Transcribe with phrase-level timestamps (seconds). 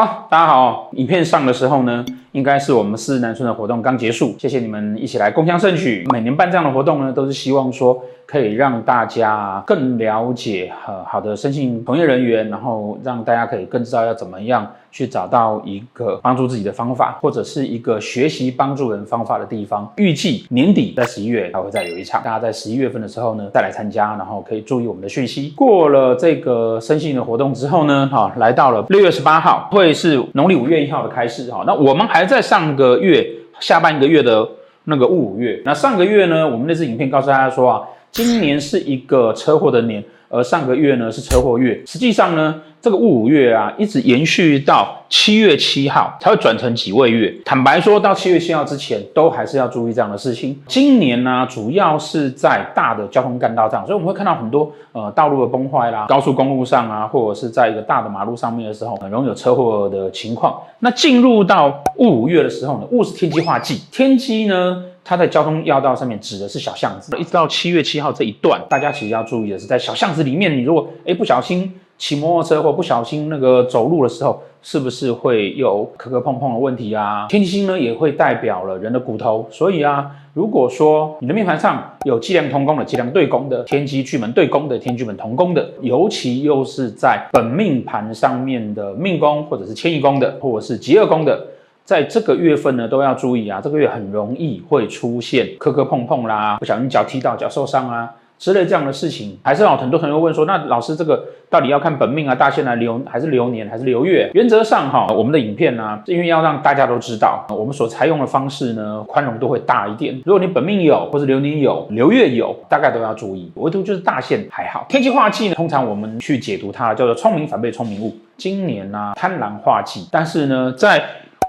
[0.00, 0.88] 好，大家好。
[0.92, 2.02] 影片上的时候呢，
[2.32, 4.34] 应该是我们四日南村的活动刚结束。
[4.38, 6.06] 谢谢你们一起来共襄盛举。
[6.10, 19.90] 每年办这样的活动呢，都是希望说可以让大家更了解呃好的生性从业人员，然后让大家可以更知道要怎么样去找到一个帮助自己的方法，或者是一个学习帮助人方法的地方。
[19.96, 25.50] 预计年底在十一月还会再有一场，大家在十一月份的时候呢再来参加，然后可以注意我们的讯息。
[25.56, 31.64] 过了这个生性的活动之后呢，哈，来到了六月十八号会是农历五月一号的开始哈。
[31.66, 33.26] 那我们还在上个月
[33.60, 34.48] 下半个月的
[34.84, 35.60] 那个戊午月。
[35.64, 37.82] 那上个月呢，我们那支影片告诉大家说啊。
[38.12, 41.82] 今年是一个车祸的年，而上个月呢是车祸月。
[41.84, 47.34] 实际上呢，这个戊午月啊，一直延续到七月七号才会转成己未月。
[47.44, 50.56] 坦白说，到七月七号之前，都还是要注意这样的事情。
[50.68, 60.56] 今年呢、主要是在大的交通干道上，所以我们会看到很多呃道路的崩坏啦，高速公路上啊，或者是在一个大的马路上面的时候，很容易有车祸的情况。
[60.78, 64.84] 那进入到戊午月的时候呢，戊是天机化忌，天机呢。
[65.04, 77.26] 它在交通要道上面指的是小巷子，一直到七月七号这一段，大家其实要注意的是，在小巷子里面，你如果诶不小心骑摩托车或不小心那个走路的时候，是不是会有磕磕碰碰的问题啊？
[77.28, 91.46] 天机星呢也会代表了人的骨头，所以啊，如果说你的命盘上有计量同宫的、计量对宫的、天机巨门对宫的、天巨门同宫的，尤其又是在本命盘上面的命宫或者是迁移宫的，或者是疾厄宫的。
[91.90, 99.36] 在这个月份呢，都要注意啊，这个月很容易会出现磕磕碰碰啦，不小心脚踢到脚受伤啊之类这样的事情。
[99.42, 104.30] 还是有很多朋友问说，那老师这个到底要看本命啊、大限来流，还是流年，还是流月？
[104.34, 110.14] 原则上哈，我们的影片呢、因为要让大家都知道，我们所采用的方式呢，宽容度会大一点。
[110.24, 113.50] 如果你本命有，或者流年有，流月有，大概都要注意。
[113.56, 114.86] 唯独就是大限还好。
[114.88, 118.16] 天气化忌呢，通常我们去解读它叫做聪明反被聪明误。
[118.36, 121.02] 今年呢、啊，贪婪化忌，但是呢，在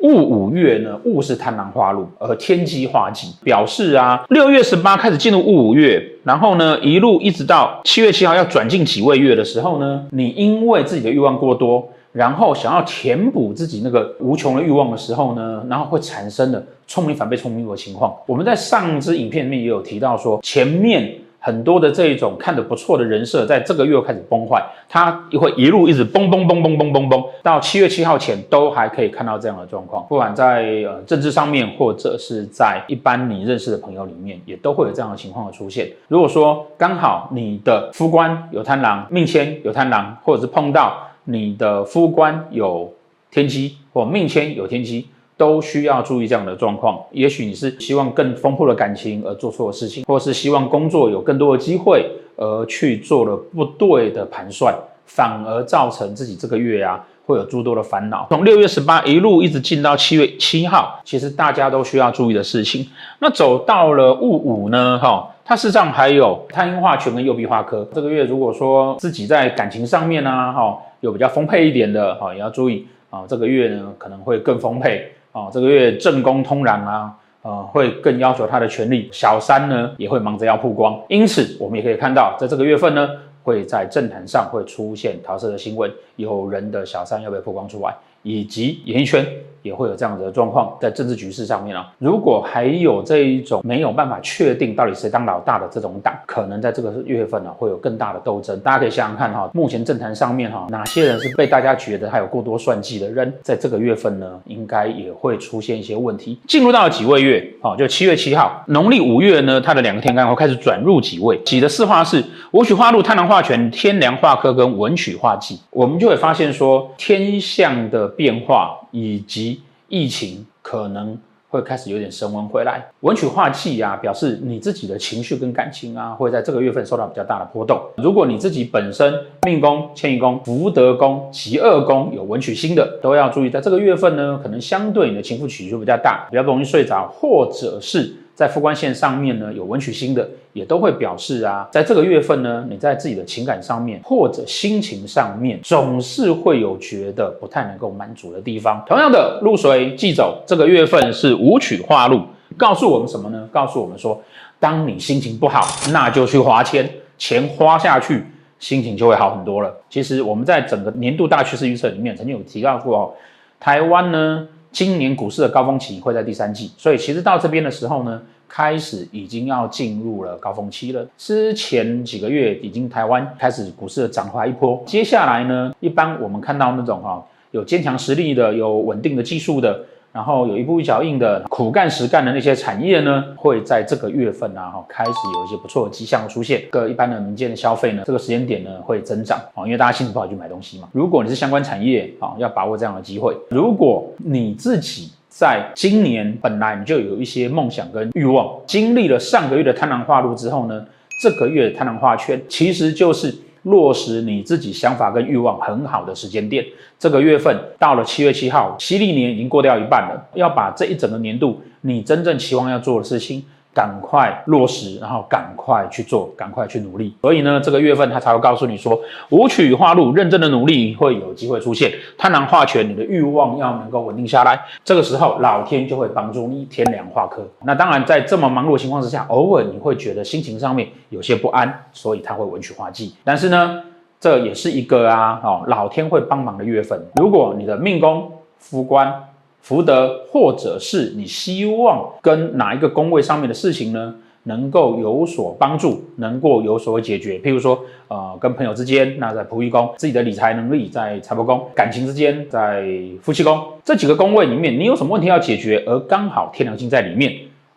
[0.00, 18.14] 戊午月呢，戊是贪狼化禄，而天机化忌，表示啊，六月十八开始进入戊午月，然后呢，一路一直到七月七号要转进己未月的时候呢，你因为自己的欲望过多，然后想要填补自己那个无穷的欲望的时候呢，然后会产生的聪明反被聪明误的情况。
[18.26, 21.12] 我们在上支影片里面也有提到说，前面。
[21.48, 25.10] 很多的这一种看得不错的人设，在这个月开始崩坏，它
[25.40, 30.04] 会一路一直崩崩崩崩崩崩崩，到七月七号前都还可以看到这样的状况。
[30.10, 35.90] 不管在呃政治上面，或者是在一般你认识的朋友里面，也都会有这样的情况的出现。
[36.08, 42.92] 如果说刚好你的夫官有贪狼，命迁有贪狼，或者是碰到你的夫官有
[43.30, 45.08] 天机，或命迁有天机。
[45.38, 47.00] 都需要注意这样的状况。
[47.12, 52.04] 也许你是希望更丰富的感情而做错的事情，或是希望工作有更多的机会
[52.36, 54.74] 而去做了不对的盘算，
[55.06, 58.26] 反而造成自己这个月啊会有诸多的烦恼。
[58.30, 62.86] 从六月十八一路一直进到七月七号，其实大家都需要注意的事情。
[63.20, 67.88] 那走到了戊午呢，哈，它事实上还有太阴化权跟右弼化科。
[67.94, 75.12] 这个月如果说自己在感情上面呢，哈，有比较丰沛一点的，哈，也要注意啊，这个月呢可能会更丰沛。
[75.32, 79.08] 哦，这个月正宫通然啊，呃，会更要求他的权利。
[79.12, 80.98] 小三呢，也会忙着要曝光。
[81.08, 83.08] 因此，我们也可以看到，在这个月份呢，
[83.42, 89.26] 会在政坛上会出现桃色的新闻，有人的小三要被曝光出来，以及演艺圈。
[89.62, 98.58] 也会有这样子的状况，在政治局势上面啊，如果还有这一种没有办法确定到底谁当老大的这种党，可能在这个月份呢、会有更大的斗争。
[98.60, 106.38] 大家可以想想看哈、目前政坛上面哈、哪些人是被大家觉得他有过多算计的人，在这个月份呢，应该也会出现一些问题。
[106.46, 111.38] 进入到了几位月，好，就七月七号，农历五月呢，它的两个天干会开始转入己未。
[111.44, 119.57] 己的四化是武曲化禄、贪狼化权、天梁化科跟文曲化忌，我们就会发现说天象的变化以及。
[119.88, 121.18] 疫情可能
[121.48, 127.80] 会开始有点升温回来，文曲化忌啊，表示你自己的情绪跟感情啊，会在这个月份受到比较大的波动。
[127.96, 129.14] 如果你自己本身
[129.46, 138.14] 命宫、迁移宫、福德宫、疾厄宫有文曲星的，都要注意，在这个月份呢，可能相对你的情绪起伏比较大，比较容易睡着，或者是。
[138.38, 148.80] 在副官线上面呢，有文曲星的，也都会表示啊，在这个月份呢，你在自己的情感上面或者心情上面，总是会有觉得不太能够满足的地方。
[148.86, 152.22] 同样的，入水忌走，这个月份是武曲化禄，
[152.56, 153.48] 告诉我们什么呢？
[153.50, 154.22] 告诉我们说，
[154.60, 156.88] 当你心情不好，那就去花钱，
[157.18, 158.24] 钱花下去，
[158.60, 159.74] 心情就会好很多了。
[159.90, 163.12] 其实我们在整个年度大趋势预测里面，曾经有提到过哦，
[163.58, 164.46] 台湾呢。
[164.78, 171.04] 今年股市的高峰期会在第三季，所以其实到这边的时候呢，开始已经要进入了高峰期了。
[171.16, 179.84] 之前几个月已经台湾开始股市的涨滑一波，接下来呢，一般我们看到那种哈、有坚强实力的，有稳定的技术的。
[180.12, 186.62] 然后有一步一脚印的苦干实干的那些产业呢，会在这个月份啊，哈，开始有一些不错的迹象出现。
[186.70, 190.88] 各一般的民间的消费呢，这个时间点呢会增长啊，因为大家心情不好去买东西嘛。
[190.92, 193.36] 如果你是相关产业啊，要把握这样的机会。
[193.50, 200.84] 如果你自己在今年本来你就有一些梦想跟欲望，经历了上个月的贪婪化路之后呢，
[201.22, 203.34] 这个月的贪婪化圈其实就是。
[203.68, 206.64] 落实你自己想法跟欲望很好的时间点，
[206.98, 213.44] 这个月份到了七月七号，犀利年已经过掉一半了，要把这一整个年度你真正期望要做的事情。
[213.74, 217.14] 赶快落实，然后赶快去做，赶快去努力。
[217.20, 219.00] 所以呢，这个月份他才会告诉你说，
[219.30, 221.92] 武曲化禄，认真的努力会有机会出现。
[222.16, 224.60] 贪狼化权，你的欲望要能够稳定下来。
[224.84, 227.46] 这个时候，老天就会帮助你天梁化科。
[227.62, 233.14] 那当然，在这么忙碌的情况之下，偶尔你会觉得心情上面有些不安，所以他会文曲化忌。
[233.22, 233.80] 但是呢，
[234.18, 237.00] 这也是一个啊，哦，老天会帮忙的月份。
[237.14, 239.24] 如果你的命宫夫官。
[239.60, 244.14] 福德，或者是你希望跟哪一个宫位上面的事情呢，
[244.44, 247.38] 能够有所帮助，能够有所解决。
[247.38, 247.78] 譬如说，
[248.08, 252.86] 呃，跟朋友之间，那在仆役宫；自己的理财能力在财帛宫；感情之间在
[253.20, 253.60] 夫妻宫。
[253.84, 257.32] 这几个宫位里面，你有什么问题要解决，而刚好天梁星在里面。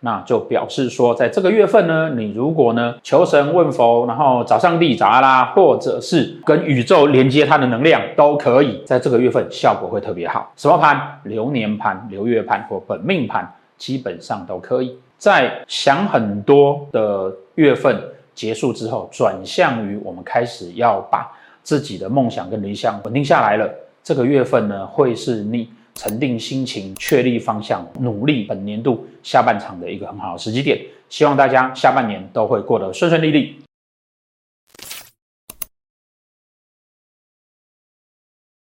[0.00, 10.52] 那就表示说，在这个月份呢，你如果呢求神问佛，然后找上帝、找阿拉，或者是跟宇宙连接它的能量，都可以在这个月份效果会特别好。
[10.56, 11.00] 什么盘？
[11.24, 14.96] 流年盘、流月盘或本命盘，基本上都可以。
[15.18, 17.98] 在想很多的月份
[18.34, 21.26] 结束之后，转向于我们开始要把
[21.62, 23.68] 自己的梦想跟理想稳定下来了。
[24.04, 25.68] 这个月份呢，会是你。
[25.96, 30.78] 沉定心情，确立方向，努力本年度下半场的一个很好的时机点。
[31.08, 33.56] 希望大家下半年都会过得顺顺利利。